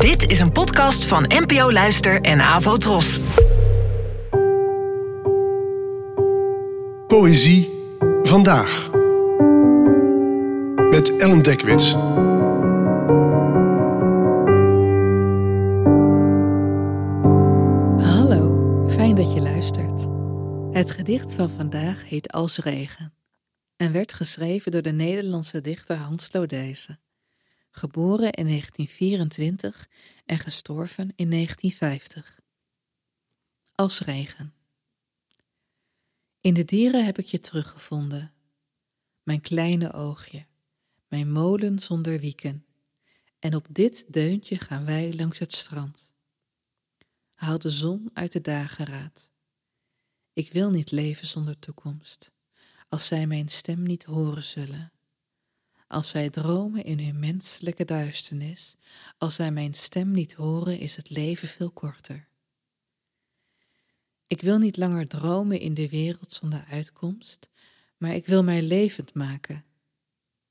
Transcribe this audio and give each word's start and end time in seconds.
Dit 0.00 0.30
is 0.30 0.40
een 0.40 0.52
podcast 0.52 1.04
van 1.04 1.24
NPO 1.28 1.72
Luister 1.72 2.20
en 2.20 2.40
Avo 2.40 2.76
Tros. 2.76 3.20
Poëzie 7.06 7.70
vandaag. 8.22 8.90
Met 10.90 11.16
Ellen 11.16 11.42
Dekwits. 11.42 11.92
Hallo, 18.02 18.84
fijn 18.88 19.14
dat 19.14 19.32
je 19.32 19.40
luistert. 19.40 20.08
Het 20.70 20.90
gedicht 20.90 21.34
van 21.34 21.50
vandaag 21.50 22.08
heet 22.08 22.32
Als 22.32 22.58
Regen 22.58 23.14
en 23.76 23.92
werd 23.92 24.12
geschreven 24.12 24.70
door 24.72 24.82
de 24.82 24.92
Nederlandse 24.92 25.60
dichter 25.60 25.96
Hans 25.96 26.32
Lodijzen. 26.32 27.00
Geboren 27.70 28.32
in 28.32 28.46
1924 28.46 29.88
en 30.24 30.38
gestorven 30.38 31.12
in 31.16 31.30
1950. 31.30 32.40
Als 33.74 34.00
regen. 34.00 34.54
In 36.40 36.54
de 36.54 36.64
dieren 36.64 37.04
heb 37.04 37.18
ik 37.18 37.26
je 37.26 37.38
teruggevonden. 37.38 38.32
Mijn 39.22 39.40
kleine 39.40 39.92
oogje, 39.92 40.46
mijn 41.08 41.32
molen 41.32 41.78
zonder 41.78 42.20
wieken. 42.20 42.64
En 43.38 43.54
op 43.54 43.66
dit 43.70 44.04
deuntje 44.08 44.58
gaan 44.58 44.84
wij 44.84 45.14
langs 45.14 45.38
het 45.38 45.52
strand. 45.52 46.14
Haal 47.34 47.58
de 47.58 47.70
zon 47.70 48.10
uit 48.12 48.32
de 48.32 48.40
dageraad. 48.40 49.30
Ik 50.32 50.52
wil 50.52 50.70
niet 50.70 50.90
leven 50.90 51.26
zonder 51.26 51.58
toekomst, 51.58 52.32
als 52.88 53.06
zij 53.06 53.26
mijn 53.26 53.48
stem 53.48 53.82
niet 53.82 54.04
horen 54.04 54.42
zullen. 54.42 54.92
Als 55.90 56.08
zij 56.08 56.30
dromen 56.30 56.84
in 56.84 57.00
hun 57.00 57.18
menselijke 57.18 57.84
duisternis, 57.84 58.76
als 59.18 59.34
zij 59.34 59.50
mijn 59.50 59.74
stem 59.74 60.10
niet 60.10 60.34
horen, 60.34 60.78
is 60.78 60.96
het 60.96 61.10
leven 61.10 61.48
veel 61.48 61.70
korter. 61.70 62.28
Ik 64.26 64.42
wil 64.42 64.58
niet 64.58 64.76
langer 64.76 65.08
dromen 65.08 65.60
in 65.60 65.74
de 65.74 65.88
wereld 65.88 66.32
zonder 66.32 66.64
uitkomst, 66.68 67.50
maar 67.96 68.14
ik 68.14 68.26
wil 68.26 68.42
mij 68.42 68.62
levend 68.62 69.14
maken. 69.14 69.64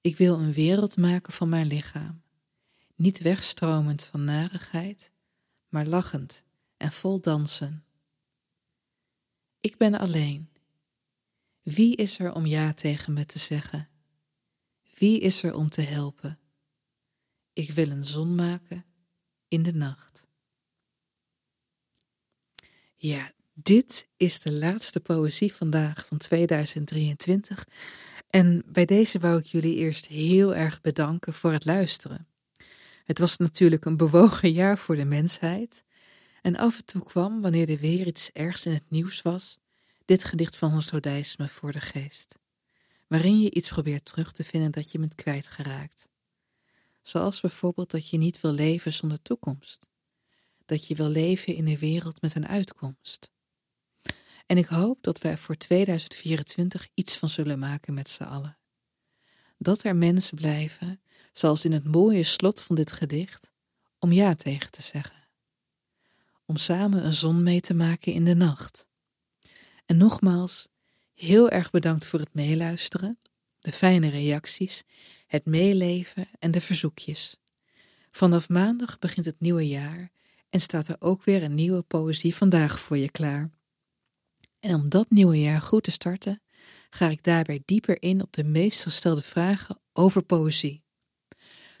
Ik 0.00 0.16
wil 0.16 0.38
een 0.38 0.52
wereld 0.52 0.96
maken 0.96 1.32
van 1.32 1.48
mijn 1.48 1.66
lichaam, 1.66 2.22
niet 2.94 3.20
wegstromend 3.20 4.02
van 4.04 4.24
narigheid, 4.24 5.12
maar 5.68 5.86
lachend 5.86 6.42
en 6.76 6.92
vol 6.92 7.20
dansen. 7.20 7.84
Ik 9.60 9.76
ben 9.76 9.94
alleen. 9.94 10.48
Wie 11.62 11.96
is 11.96 12.18
er 12.18 12.34
om 12.34 12.46
ja 12.46 12.72
tegen 12.72 13.12
me 13.12 13.26
te 13.26 13.38
zeggen? 13.38 13.88
Wie 14.98 15.20
is 15.20 15.42
er 15.42 15.54
om 15.54 15.68
te 15.68 15.80
helpen? 15.80 16.38
Ik 17.52 17.70
wil 17.70 17.90
een 17.90 18.04
zon 18.04 18.34
maken 18.34 18.84
in 19.48 19.62
de 19.62 19.72
nacht. 19.72 20.26
Ja, 22.94 23.32
dit 23.54 24.08
is 24.16 24.40
de 24.40 24.52
laatste 24.52 25.00
poëzie 25.00 25.52
vandaag 25.52 26.06
van 26.06 26.18
2023. 26.18 27.66
En 28.28 28.62
bij 28.66 28.84
deze 28.84 29.18
wou 29.18 29.38
ik 29.38 29.46
jullie 29.46 29.76
eerst 29.76 30.06
heel 30.06 30.54
erg 30.54 30.80
bedanken 30.80 31.34
voor 31.34 31.52
het 31.52 31.64
luisteren. 31.64 32.28
Het 33.04 33.18
was 33.18 33.36
natuurlijk 33.36 33.84
een 33.84 33.96
bewogen 33.96 34.52
jaar 34.52 34.78
voor 34.78 34.96
de 34.96 35.04
mensheid. 35.04 35.84
En 36.42 36.56
af 36.56 36.76
en 36.76 36.84
toe 36.84 37.02
kwam, 37.02 37.40
wanneer 37.40 37.70
er 37.70 37.78
weer 37.78 38.06
iets 38.06 38.30
ergs 38.32 38.66
in 38.66 38.72
het 38.72 38.90
nieuws 38.90 39.22
was, 39.22 39.58
dit 40.04 40.24
gedicht 40.24 40.56
van 40.56 40.70
Hans 40.70 40.90
Lodijs 40.90 41.36
me 41.36 41.48
voor 41.48 41.72
de 41.72 41.80
geest. 41.80 42.38
Waarin 43.06 43.40
je 43.40 43.50
iets 43.50 43.68
probeert 43.68 44.04
terug 44.04 44.32
te 44.32 44.44
vinden 44.44 44.72
dat 44.72 44.90
je 44.90 44.98
bent 44.98 45.14
kwijtgeraakt. 45.14 46.08
Zoals 47.02 47.40
bijvoorbeeld 47.40 47.90
dat 47.90 48.08
je 48.08 48.18
niet 48.18 48.40
wil 48.40 48.52
leven 48.52 48.92
zonder 48.92 49.22
toekomst. 49.22 49.88
Dat 50.64 50.86
je 50.86 50.94
wil 50.94 51.08
leven 51.08 51.54
in 51.54 51.66
een 51.66 51.78
wereld 51.78 52.20
met 52.22 52.34
een 52.34 52.46
uitkomst. 52.46 53.30
En 54.46 54.58
ik 54.58 54.66
hoop 54.66 55.02
dat 55.02 55.18
wij 55.18 55.36
voor 55.36 55.56
2024 55.56 56.88
iets 56.94 57.16
van 57.16 57.28
zullen 57.28 57.58
maken 57.58 57.94
met 57.94 58.10
z'n 58.10 58.22
allen. 58.22 58.58
Dat 59.58 59.84
er 59.84 59.96
mensen 59.96 60.36
blijven, 60.36 61.00
zoals 61.32 61.64
in 61.64 61.72
het 61.72 61.84
mooie 61.84 62.22
slot 62.22 62.62
van 62.62 62.76
dit 62.76 62.92
gedicht, 62.92 63.50
om 63.98 64.12
ja 64.12 64.34
tegen 64.34 64.70
te 64.70 64.82
zeggen. 64.82 65.28
Om 66.44 66.56
samen 66.56 67.04
een 67.04 67.12
zon 67.12 67.42
mee 67.42 67.60
te 67.60 67.74
maken 67.74 68.12
in 68.12 68.24
de 68.24 68.34
nacht. 68.34 68.88
En 69.84 69.96
nogmaals, 69.96 70.68
heel 71.16 71.50
erg 71.50 71.70
bedankt 71.70 72.06
voor 72.06 72.20
het 72.20 72.34
meeluisteren, 72.34 73.18
de 73.60 73.72
fijne 73.72 74.08
reacties, 74.08 74.82
het 75.26 75.44
meeleven 75.44 76.28
en 76.38 76.50
de 76.50 76.60
verzoekjes. 76.60 77.36
Vanaf 78.10 78.48
maandag 78.48 78.98
begint 78.98 79.26
het 79.26 79.40
nieuwe 79.40 79.68
jaar 79.68 80.10
en 80.50 80.60
staat 80.60 80.88
er 80.88 80.96
ook 80.98 81.24
weer 81.24 81.42
een 81.42 81.54
nieuwe 81.54 81.82
poëzie 81.82 82.34
vandaag 82.34 82.80
voor 82.80 82.96
je 82.96 83.10
klaar. 83.10 83.50
En 84.60 84.74
om 84.74 84.88
dat 84.88 85.10
nieuwe 85.10 85.40
jaar 85.40 85.60
goed 85.60 85.82
te 85.82 85.90
starten, 85.90 86.42
ga 86.90 87.08
ik 87.08 87.22
daarbij 87.22 87.62
dieper 87.64 88.02
in 88.02 88.22
op 88.22 88.32
de 88.32 88.44
meest 88.44 88.82
gestelde 88.82 89.22
vragen 89.22 89.78
over 89.92 90.22
poëzie. 90.22 90.84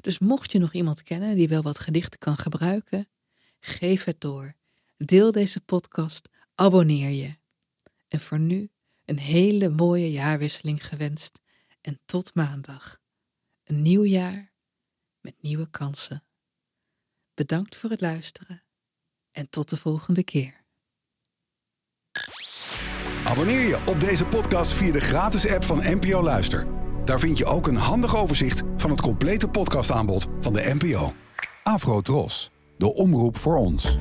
Dus 0.00 0.18
mocht 0.18 0.52
je 0.52 0.58
nog 0.58 0.72
iemand 0.72 1.02
kennen 1.02 1.34
die 1.34 1.48
wel 1.48 1.62
wat 1.62 1.78
gedichten 1.78 2.18
kan 2.18 2.36
gebruiken, 2.36 3.08
geef 3.60 4.04
het 4.04 4.20
door. 4.20 4.54
Deel 4.96 5.32
deze 5.32 5.60
podcast, 5.60 6.28
abonneer 6.54 7.10
je. 7.10 7.36
En 8.08 8.20
voor 8.20 8.38
nu 8.38 8.70
een 9.06 9.18
hele 9.18 9.68
mooie 9.68 10.10
jaarwisseling 10.10 10.86
gewenst 10.86 11.40
en 11.80 12.00
tot 12.04 12.34
maandag. 12.34 12.98
Een 13.64 13.82
nieuw 13.82 14.04
jaar 14.04 14.52
met 15.20 15.34
nieuwe 15.40 15.70
kansen. 15.70 16.24
Bedankt 17.34 17.76
voor 17.76 17.90
het 17.90 18.00
luisteren 18.00 18.62
en 19.32 19.48
tot 19.50 19.70
de 19.70 19.76
volgende 19.76 20.24
keer. 20.24 20.64
Abonneer 23.24 23.66
je 23.66 23.80
op 23.86 24.00
deze 24.00 24.24
podcast 24.24 24.72
via 24.72 24.92
de 24.92 25.00
gratis 25.00 25.48
app 25.48 25.64
van 25.64 25.78
NPO 25.78 26.22
Luister. 26.22 26.66
Daar 27.04 27.20
vind 27.20 27.38
je 27.38 27.44
ook 27.44 27.66
een 27.66 27.76
handig 27.76 28.16
overzicht 28.16 28.62
van 28.76 28.90
het 28.90 29.00
complete 29.00 29.48
podcastaanbod 29.48 30.26
van 30.40 30.52
de 30.52 30.74
NPO. 30.78 31.14
Afro 31.62 32.00
Tros, 32.00 32.50
de 32.78 32.94
omroep 32.94 33.36
voor 33.36 33.56
ons. 33.56 33.98